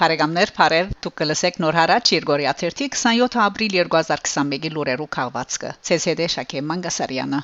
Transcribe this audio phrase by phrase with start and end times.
[0.00, 7.40] Բարեկամներ, բարև, դուք կլսեք նոր հարաճ Երգորիա 27 ապրիլ 2021-ի լուրերու քաղվածքը։ ՑՍԴ Շակե Մանգասարյանը։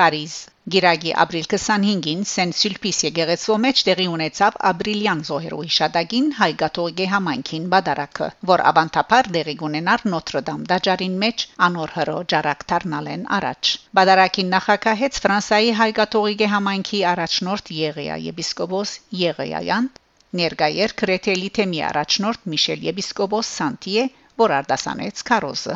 [0.00, 0.34] Փարիզ
[0.72, 8.28] Գիրագի ապրիլ 25-ին Սեն-Սյուլպիս եկեղեցու մեջ տեղի ունեցավ ապրիլյան զոհերու հիշադակին հայ գաթողիկե համայնքին բադարակը,
[8.50, 15.74] որ ավանդապար դեղի ունենար Նոտրդամ դաջարին մեջ անոր հրո ջարակ դառնալեն առաջ։ Բադարակին նախակահեց Ֆրանսայի
[15.80, 19.92] հայ գաթողիկե համայնքի առաջնորդ Եղեա եպիսկոպոս Եղեայան
[20.38, 25.74] ներկայեր քրեթելի թեմի առաջնորդ Միշել եպիսկոպոս Սանտիե, որ արտասանեց Կարոզը։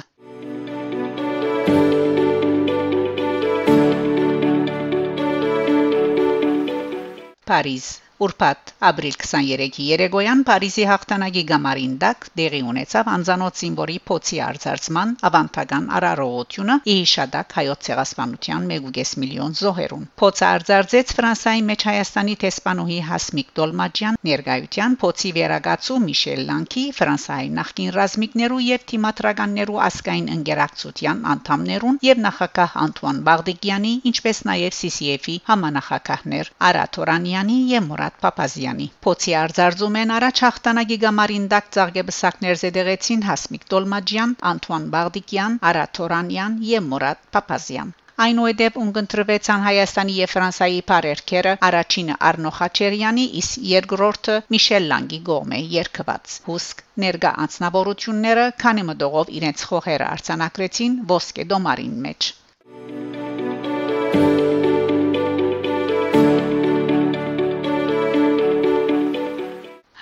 [7.49, 7.87] Փարիզ
[8.25, 15.89] Ուրբաթ ապրիլ 23-ի երեգոյան Փարիզի հաղթանակի գամարին դակ դեղի ունեցավ անզանոթ զինվորի փոցի արձարծման ավանդական
[15.99, 24.19] արարողությունը իհիշադակ հայոց ցեղասպանության 1.5 միլիոն զոհերուն փոցը արձարծեց Ֆրանսիայի մեջ Հայաստանի տեսփանուհի Հասմիկ Դոլմաջյան
[24.31, 32.79] ներկայության փոցի վերագացու Միշել Լանկի Ֆրանսիայի նախկին ռազմիկներու եւ թիմատրականներու ասկային ընկերակցության անդամներուն եւ նախագահ
[32.85, 40.99] Անտուան Բաղդիկյանի ինչպես նաեւ CCF-ի համանախագահներ Արաթորանյանի եւ Մուրադ Փափազյանի։ Փոցի արձարծում են առաջ հաղթանակի
[41.03, 47.93] գամարին դակ ծաղկեբսակներ զեդեղեցին Հասմիկ Տոլմաջյան, Անտուան Բաղդիկյան, Արադ Թորանյան եւ Մուրադ Փափազյան։
[48.25, 56.37] Այնուհետև ունգընտրվեցան Հայաստանի եւ Ֆրանսիայի բարերքերը առաջինը Արնո Խաչերյանի, իսկ երկրորդը Միշել Լանգի գոմե երկված։
[56.47, 62.33] Հուսկ ներկա անձնավորությունները քանի մտողով իրենց խոհերը արցանակրեցին ոսկե դոմարին մեջ։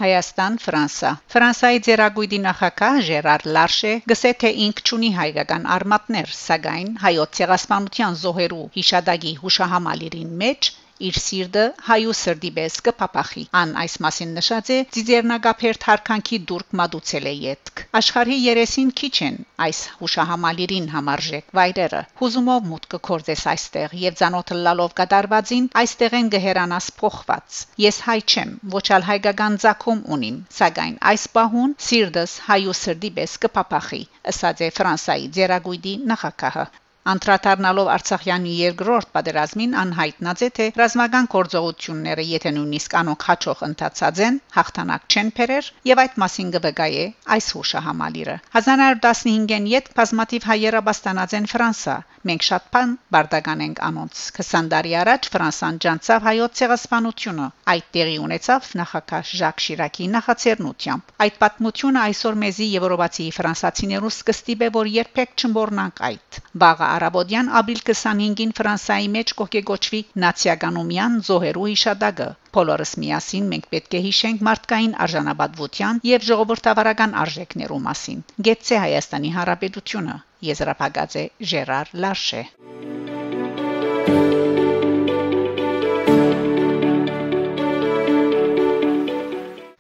[0.03, 7.39] Հայաստան, Ֆրանսա։ Ֆրանսիայի ձերագույդի նախագահ Ժերար Լարշե գսե թե ինք ճունի հայկական արմատներ, սակայն հայոց
[7.39, 10.73] ցեղասպանության զոհերու հիշադակի հուշահամալիրին մեջ
[11.09, 17.29] իր սիրտը հայու սրդի պես կփապախի ան այս մասին նշած է ծիզերնագապերտ հարկանքի դուրք մատուցել
[17.31, 24.19] է յետք աշխարհի երեսին քիչ են այս հուշահամալիրին համարժեք վայրերը հուզումով մուտքը կորձես այստեղ եւ
[24.23, 30.39] ցանոթ լալով կդարվածին այստեղ են գհերանաս փոխված ես հայ չեմ ոչ ալ հայկական ցակում ունիմ
[30.61, 34.03] սակայն այս պահուն սիրտս հայու սրդի պես կփապախի
[34.35, 36.67] ըսած է ֆրանսայի ձերագույդի նախագահը
[37.11, 44.39] Անդրադառնալով Արցախյանի երկրորդ պատերազմին անհայտնած է թե ռազմական գործողությունները եթե նույնիսկ անոնք հաջող ընթացած են
[44.59, 51.51] հաղթանակ չեն բերեր եւ այդ մասին կվկայե այս հուշահամալիրը 1915-ին յետ բազմատիվ հայերը բաստանած են
[51.53, 51.97] Ֆրանսա
[52.31, 58.15] մենք շատ բան բարդական ենք անոնց 20 տարի առաջ Ֆրանսան ջանցավ հայոց ցեղասպանությունը այդ տեղի
[58.27, 65.35] ունեցավ նախակաշ Ժակ Շիրակի նախաձեռնությամբ այդ պատմությունը այսօր մեզի եվրոպացի ֆրանսացիներու սկստիպ է որ երբեք
[65.43, 73.69] չմոռնանք այդ վաղը Արաբոդյան ապրիլ 25-ին Ֆրանսիայի մեջ կողեգոչվի նացիականումյան զոհերու հիշադակը Բոլորս միասին մենք
[73.75, 80.19] պետք է հիշենք մարդկային արժանապատվության եւ ժողովրդավարական արժեքներու մասին։ Գեցե Հայաստանի Հանրապետությունը
[80.53, 82.45] եզրափակած է Ժերար Լարշե։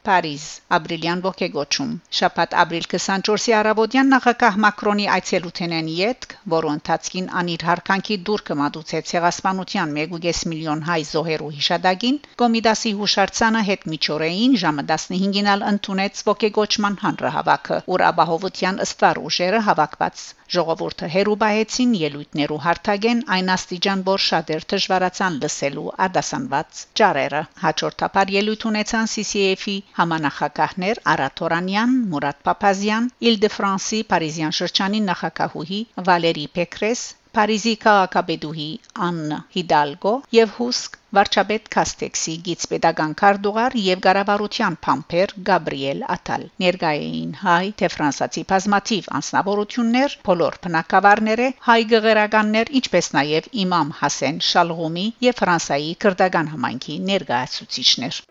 [0.06, 0.44] Փարիզ
[0.76, 1.90] ապրիլյան ողեգոչում
[2.20, 9.94] շաբաթ ապրիլ 24-ի առավոտյան նախագահ Մակրոնի այցելութենեն յետք որը ընթացքին անիր հարկանքի դուր կմատուցեց ցեղասպանության
[10.06, 17.82] 1.5 միլիոն հայ զոհերու հիշադակին կոմիդասի հուշարձանը հետ միջօրեին ժամը 15-ին ալ ընդունեց ողեգոչման հանրահավաքը
[17.94, 25.84] ուր ապահովության ըստար ուժերը հավաքված Ժողովուրդը հերուբայեցին ելույթներու հարթագեն այն աստիճան որ շատեր դժվարացան լսելու
[26.06, 36.46] ադասանված ճարերը հաջորդաբար ելույթ ունեցան CCF-ի համանախագահներ Արաթորանյան, Մուրադ Փափազյան, Իլ-դե-Ֆրանսի Փարիզյան շրջանի նախագահուհի Վալերի
[36.60, 38.64] Պեկրես Փարիզի քաղաքապետուհի
[39.04, 47.70] Աննա Հիդալգո եւ Հուսկ վարչապետ Կաստեքսի գիծպետական քարտուղար եւ ղարավարության փամփեր Գաբրիել Ատալ ներկայային հայ
[47.82, 55.94] թե ֆրանսացի բազմաթիվ անձնավորություններ բոլոր բնակավարները հայ գղերականներ ինչպես նաեւ իմամ Հասեն Շալղումի եւ ֆրանսայի
[56.06, 58.22] քրդական համայնքի ներկայացուցիչներ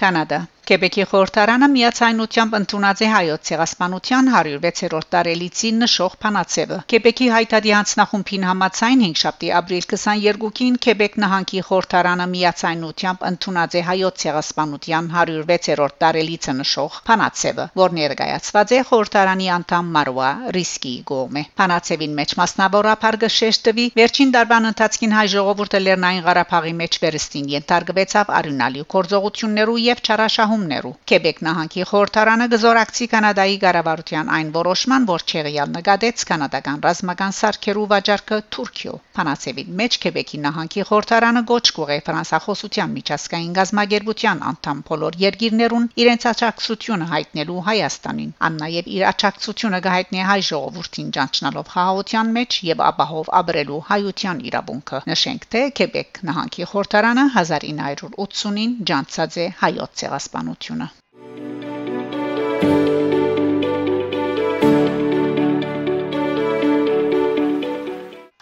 [0.00, 8.46] Կանադա Կեբեկի խորհրդարանը միացայնությամբ ընդունած է հայոց ցեղասպանության 106-րդ տարելիցի նշող փանացևը։ Կեբեկի հայտարարի հանձնախումբին
[8.48, 16.56] համաձայն 5 շաբթի ապրիլ 22-ին Կեբեկ նահանգի խորհրդարանը միացայնությամբ ընդունած է հայոց ցեղասպանության 106-րդ տարելիցը
[16.64, 24.34] նշող փանացևը, որ ներկայացված է խորհրդարանի անդամ Մարուա Ռիսկի գոմե։ Փանացևին մեջ մասնավորապես գշեշտվի վերջին
[24.38, 31.38] դարվան ընթացքին հայ ժողովուրդը Լեռնային Ղարաբաղի մեջ վերստին ենթարկվեցավ արյունալի գործողություններու եւ չարաշահ զոհումներու։ Քեբեկ
[31.44, 38.94] նահանգի խորհրդարանը գզորակցի կանադայի ղարավարության այն որոշման, որ չեղյալ նկատեց կանադական ռազմական սարքերու վաճառքը Թուրքիո։
[39.18, 47.08] Փանացեվին մեջ Քեբեկի նահանգի խորհրդարանը գոչ կուղե ֆրանսախոսության միջազգային գազམ་ագերբության անդամ բոլոր երկիրներուն իրենց աջակցությունը
[47.14, 53.82] հայտնելու Հայաստանին։ Ան նաև իր աջակցությունը կհայտնի հայ ժողովրդին ճանչնալով խաղաղության մեջ եւ ապահով ապրելու
[53.90, 60.04] հայության իրավունքը։ Նշենք թե Քեբեկ նահանգի խորհրդարանը 1980-ին ջանցած է հայոց
[60.44, 60.88] ցեղասպանությունը։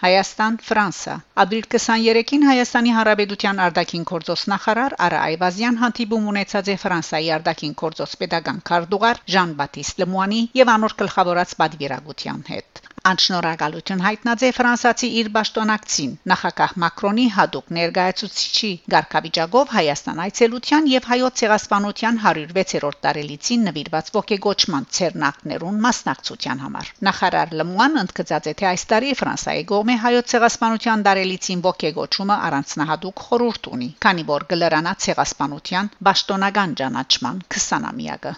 [0.03, 1.13] Հայաստան Ֆրանսա
[1.43, 8.19] Ապրիլ 23-ին Հայաստանի Հանրապետության արտաքին գործոստ նախարար Արա Այվազյան հանդիպում ունեցած է Ֆրանսայի արտաքին գործոստ
[8.25, 16.11] pedagogan Կարդուղար Ժան-Բատիստ Լեմուանի եւ անոր գլխավորած պատվիրակության հետ Անշնորհակալություն հայտնած է ֆրանսացի իր պաշտոնակցին
[16.33, 25.83] նախագահ Մակրոնի հadoop ներկայացուցիչի ղարքավիճակով Հայաստան այցելության եւ հայոց ցեղասպանության 106-րդ տարելիցին նվիրված ողեգոճման ցերնակներուն
[25.89, 32.39] մասնակցության համար նախարար Լմուան ընդգծած է թե այս տարի Ֆրանսիայի կողմէ հայոց ցեղասպանության տարելիցին ողեգոճումը
[32.53, 38.37] առանձնահատուկ խորհուրդ ունի քանի որ գլրանա ցեղասպանության պաշտոնական ճանաչման 20-ամյակը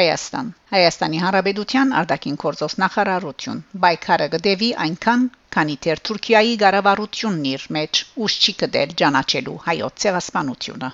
[0.00, 5.26] Հայաստան Հայաստանի Հանրապետության արտաքին գործոս նախարարություն բայկարը գդեվի այնքան
[5.56, 10.90] քանի դեռ Թուրքիայի ղարավարությունն իր մեջ ուշ չի կդել ճանաչելու հայոց ցեղասպանությունը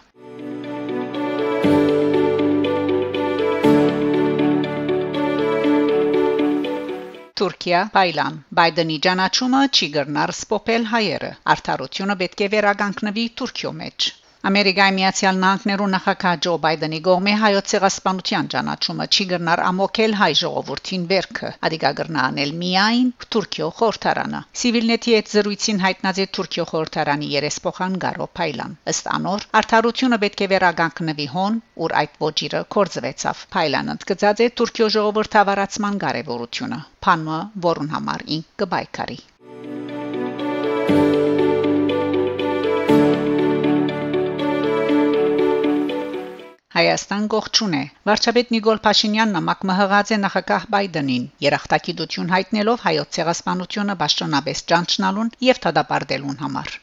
[7.42, 14.12] Թուրքիա Բայլան Բայդենի ճանաչումը չի գրնար սփոփել հայերը արդարությունը պետք է վերականգնվի Թուրքիո մեջ
[14.46, 21.06] Ամերիկայի Միացյալ Նահանգներու նախագահ Ջո Բայդենի կողմէ հայոց ցեղասպանության ճանաչումը չի գրնար ամոքել հայ ժողովրդին
[21.12, 28.28] վերքը, ադիգա գրնանել միայն Թուրքիո խորհրդարանը։ Civilnet-ի հետ զրույցին հայտնած է Թուրքիո խորհրդարանի երեսփոխան Գարո
[28.38, 34.50] Փայլան։ Ըստ անոր, արդարությունը պետք է վերականգնվի հոն, ուր այդ ոչիրը կորձվեցավ։ Փայլանը ընդգծած է
[34.62, 39.18] Թուրքիո ժողովրդավարացման կարևորությունը։ Փանմը, որուն համար ինք կբայքարի։
[46.76, 47.78] Հայաստան գողջուն է։
[48.08, 55.60] Վարչապետ Նիկոլ Փաշինյանն նամակ մհղած է նախագահ Բայդենին, երախտագիտություն հայտնելով հայոց ցեղասպանությունը ճանաչնաբես ճանչնալուն եւ
[55.66, 56.74] դադարդելուն համար։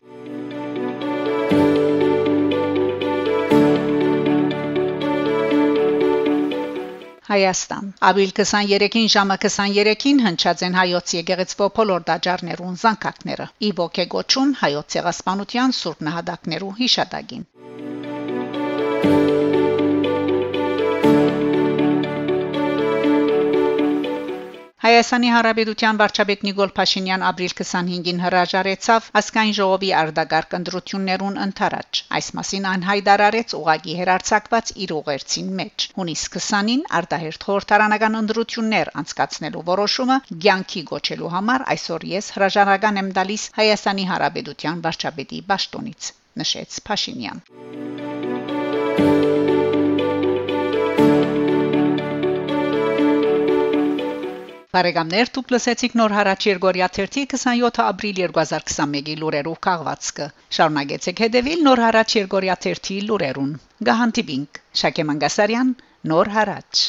[7.29, 14.57] Հայաստան Ապրիլ 23-ին ժամը 23-ին հնչած են հայոց եկեղեցվո բոլոր դաջարներուն զանգակները։ Ի ոգե գոչուն
[14.65, 17.45] հայոց ցեղասպանության սուրբ նահատակներու հիշատակին։
[24.83, 32.67] Հայաստանի Հանրապետության վարչապետ Նիկոլ Փաշինյան ապրիլ 25-ին հրաժարեցավ ասկային ժողովի արդագարգ ընտրություններուն ընթരാճ։ Այս մասին
[32.71, 40.83] այն հայտարարեց ուղագի հերարցակված իր ուղերձին մեջ։ Հունիս 20-ին արտահերթ խորհրդարանական ընտրություններ անցկացնելու որոշումը ցանկի
[40.91, 46.11] գոչելու համար այսօր ես հրաժարական եմ տալիս Հայաստանի Հանրապետության վարչապետի պաշտոնից,
[46.43, 47.39] նշեց Փաշինյան։
[54.73, 60.27] Բարեկամներ դուք լսեցիք նոր հարաճ Երգորիա 30 27 ապրիլ 2021-ի լուրերով քաղվածքը
[60.57, 63.51] շարունակեցեք հետևել նոր հարաճ Երգորիա 30 լուրերուն
[63.91, 65.75] գահանտիբինգ Շակե Մանգասարյան
[66.13, 66.87] նոր հարաճ